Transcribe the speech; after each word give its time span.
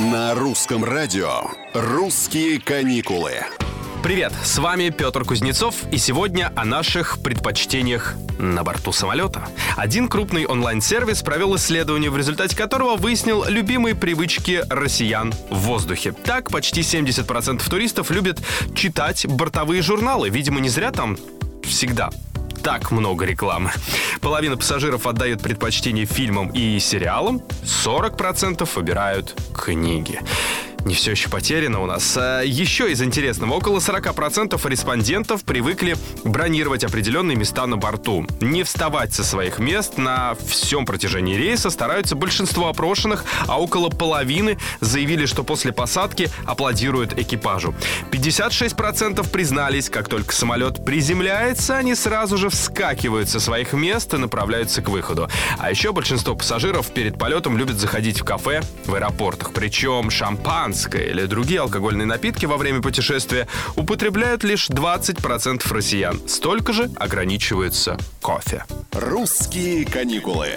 На 0.00 0.34
русском 0.34 0.82
радио 0.82 1.42
«Русские 1.74 2.58
каникулы». 2.58 3.32
Привет, 4.02 4.32
с 4.42 4.56
вами 4.56 4.88
Петр 4.88 5.26
Кузнецов, 5.26 5.74
и 5.92 5.98
сегодня 5.98 6.50
о 6.56 6.64
наших 6.64 7.22
предпочтениях 7.22 8.14
на 8.38 8.64
борту 8.64 8.92
самолета. 8.92 9.46
Один 9.76 10.08
крупный 10.08 10.46
онлайн-сервис 10.46 11.20
провел 11.20 11.54
исследование, 11.56 12.08
в 12.08 12.16
результате 12.16 12.56
которого 12.56 12.96
выяснил 12.96 13.44
любимые 13.46 13.94
привычки 13.94 14.64
россиян 14.70 15.34
в 15.50 15.58
воздухе. 15.58 16.12
Так, 16.12 16.48
почти 16.48 16.80
70% 16.80 17.68
туристов 17.68 18.10
любят 18.10 18.38
читать 18.74 19.26
бортовые 19.26 19.82
журналы. 19.82 20.30
Видимо, 20.30 20.60
не 20.60 20.70
зря 20.70 20.92
там 20.92 21.18
всегда 21.62 22.08
так 22.62 22.90
много 22.90 23.24
рекламы. 23.24 23.72
Половина 24.20 24.56
пассажиров 24.56 25.06
отдает 25.06 25.42
предпочтение 25.42 26.06
фильмам 26.06 26.50
и 26.50 26.78
сериалам, 26.78 27.42
40% 27.62 28.68
выбирают 28.74 29.36
книги 29.54 30.20
не 30.84 30.94
все 30.94 31.12
еще 31.12 31.28
потеряно 31.28 31.80
у 31.80 31.86
нас. 31.86 32.16
А 32.16 32.42
еще 32.42 32.90
из 32.90 33.02
интересного, 33.02 33.54
около 33.54 33.78
40% 33.78 34.68
респондентов 34.68 35.44
привыкли 35.44 35.96
бронировать 36.24 36.84
определенные 36.84 37.36
места 37.36 37.66
на 37.66 37.76
борту. 37.76 38.26
Не 38.40 38.62
вставать 38.62 39.12
со 39.12 39.24
своих 39.24 39.58
мест 39.58 39.98
на 39.98 40.34
всем 40.46 40.86
протяжении 40.86 41.36
рейса 41.36 41.70
стараются 41.70 42.16
большинство 42.16 42.68
опрошенных, 42.68 43.24
а 43.46 43.60
около 43.60 43.90
половины 43.90 44.58
заявили, 44.80 45.26
что 45.26 45.44
после 45.44 45.72
посадки 45.72 46.30
аплодируют 46.46 47.18
экипажу. 47.18 47.74
56% 48.10 49.28
признались, 49.28 49.90
как 49.90 50.08
только 50.08 50.34
самолет 50.34 50.84
приземляется, 50.84 51.76
они 51.76 51.94
сразу 51.94 52.36
же 52.36 52.48
вскакивают 52.48 53.28
со 53.28 53.40
своих 53.40 53.72
мест 53.72 54.12
и 54.14 54.16
направляются 54.16 54.82
к 54.82 54.88
выходу. 54.88 55.28
А 55.58 55.70
еще 55.70 55.92
большинство 55.92 56.34
пассажиров 56.34 56.92
перед 56.92 57.18
полетом 57.18 57.58
любят 57.58 57.76
заходить 57.76 58.20
в 58.20 58.24
кафе 58.24 58.62
в 58.86 58.94
аэропортах. 58.94 59.52
Причем 59.52 60.10
шампан 60.10 60.69
шампанское 60.70 61.10
или 61.10 61.26
другие 61.26 61.60
алкогольные 61.60 62.06
напитки 62.06 62.46
во 62.46 62.56
время 62.56 62.80
путешествия 62.80 63.48
употребляют 63.76 64.44
лишь 64.44 64.68
20% 64.70 65.62
россиян. 65.72 66.20
Столько 66.28 66.72
же 66.72 66.90
ограничиваются 66.96 67.98
кофе. 68.20 68.64
Русские 68.92 69.84
каникулы. 69.84 70.48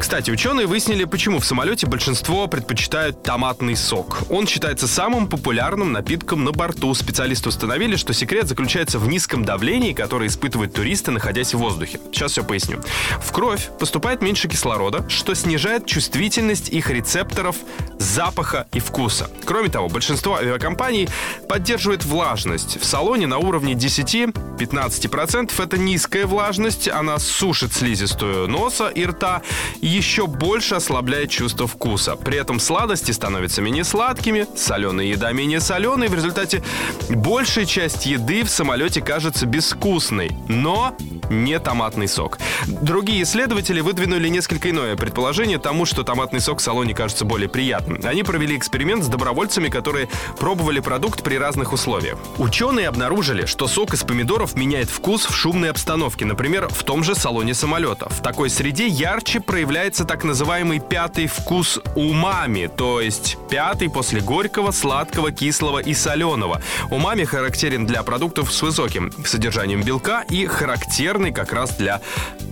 Кстати, 0.00 0.30
ученые 0.30 0.66
выяснили, 0.66 1.04
почему 1.04 1.40
в 1.40 1.44
самолете 1.44 1.86
большинство 1.86 2.46
предпочитают 2.46 3.22
томатный 3.22 3.76
сок. 3.76 4.22
Он 4.30 4.46
считается 4.46 4.88
самым 4.88 5.28
популярным 5.28 5.92
напитком 5.92 6.42
на 6.42 6.52
борту. 6.52 6.94
Специалисты 6.94 7.50
установили, 7.50 7.96
что 7.96 8.14
секрет 8.14 8.48
заключается 8.48 8.98
в 8.98 9.06
низком 9.06 9.44
давлении, 9.44 9.92
которое 9.92 10.28
испытывают 10.28 10.72
туристы, 10.72 11.10
находясь 11.10 11.52
в 11.52 11.58
воздухе. 11.58 12.00
Сейчас 12.12 12.32
все 12.32 12.42
поясню. 12.42 12.80
В 13.20 13.30
кровь 13.30 13.68
поступает 13.78 14.22
меньше 14.22 14.48
кислорода, 14.48 15.06
что 15.10 15.34
снижает 15.34 15.84
чувствительность 15.84 16.70
их 16.70 16.88
рецепторов 16.88 17.56
запаха 17.98 18.66
и 18.72 18.80
вкуса. 18.80 19.28
Кроме 19.44 19.68
того, 19.68 19.88
большинство 19.88 20.36
авиакомпаний 20.36 21.10
поддерживает 21.46 22.04
влажность. 22.06 22.80
В 22.80 22.86
салоне 22.86 23.26
на 23.26 23.36
уровне 23.36 23.74
10-15% 23.74 25.62
это 25.62 25.78
низкая 25.78 26.26
влажность, 26.26 26.88
она 26.88 27.18
сушит 27.18 27.74
слизистую 27.74 28.48
носа 28.48 28.88
и 28.88 29.04
рта 29.04 29.42
еще 29.90 30.26
больше 30.26 30.76
ослабляет 30.76 31.30
чувство 31.30 31.66
вкуса. 31.66 32.16
При 32.16 32.38
этом 32.38 32.60
сладости 32.60 33.10
становятся 33.10 33.60
менее 33.60 33.84
сладкими, 33.84 34.46
соленая 34.56 35.06
еда 35.06 35.32
менее 35.32 35.60
соленой. 35.60 36.08
В 36.08 36.14
результате 36.14 36.62
большая 37.08 37.66
часть 37.66 38.06
еды 38.06 38.44
в 38.44 38.50
самолете 38.50 39.00
кажется 39.00 39.46
безвкусной, 39.46 40.30
но 40.48 40.96
не 41.28 41.58
томатный 41.58 42.08
сок. 42.08 42.38
Другие 42.66 43.22
исследователи 43.22 43.80
выдвинули 43.80 44.28
несколько 44.28 44.70
иное 44.70 44.96
предположение 44.96 45.58
тому, 45.58 45.86
что 45.86 46.02
томатный 46.04 46.40
сок 46.40 46.60
в 46.60 46.62
салоне 46.62 46.94
кажется 46.94 47.24
более 47.24 47.48
приятным. 47.48 48.00
Они 48.04 48.22
провели 48.22 48.56
эксперимент 48.56 49.04
с 49.04 49.08
добровольцами, 49.08 49.68
которые 49.68 50.08
пробовали 50.38 50.80
продукт 50.80 51.22
при 51.22 51.36
разных 51.36 51.72
условиях. 51.72 52.18
Ученые 52.38 52.88
обнаружили, 52.88 53.46
что 53.46 53.66
сок 53.66 53.94
из 53.94 54.04
помидоров 54.04 54.54
меняет 54.54 54.88
вкус 54.88 55.26
в 55.26 55.34
шумной 55.34 55.70
обстановке, 55.70 56.24
например, 56.24 56.68
в 56.68 56.84
том 56.84 57.02
же 57.02 57.14
салоне 57.14 57.54
самолета. 57.54 58.08
В 58.08 58.22
такой 58.22 58.50
среде 58.50 58.86
ярче 58.86 59.40
проявляется 59.40 59.79
появляется 59.80 60.04
так 60.04 60.24
называемый 60.24 60.78
пятый 60.78 61.26
вкус 61.26 61.80
умами, 61.96 62.66
то 62.66 63.00
есть 63.00 63.38
пятый 63.48 63.88
после 63.88 64.20
горького, 64.20 64.72
сладкого, 64.72 65.32
кислого 65.32 65.78
и 65.78 65.94
соленого. 65.94 66.60
Умами 66.90 67.24
характерен 67.24 67.86
для 67.86 68.02
продуктов 68.02 68.52
с 68.52 68.60
высоким 68.60 69.10
содержанием 69.24 69.82
белка 69.82 70.20
и 70.28 70.44
характерный 70.44 71.32
как 71.32 71.54
раз 71.54 71.76
для 71.76 72.02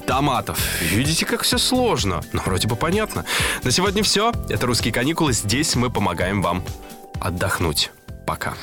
томатов. 0.06 0.59
Видите, 0.81 1.27
как 1.27 1.43
все 1.43 1.59
сложно, 1.59 2.22
но 2.33 2.41
вроде 2.47 2.67
бы 2.67 2.77
понятно. 2.77 3.27
На 3.62 3.72
сегодня 3.72 4.03
все. 4.03 4.33
Это 4.49 4.67
«Русские 4.67 4.94
каникулы». 4.94 5.34
Здесь 5.34 5.77
мы 5.77 5.91
помогаем 5.91 6.41
вам 6.41 6.65
отдохнуть. 7.21 7.91
Пока. 8.27 8.55